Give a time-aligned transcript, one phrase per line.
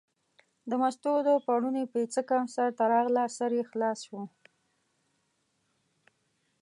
[0.69, 4.21] د مستو د پړوني پیڅکه سر ته راغله، سر یې خلاص شو.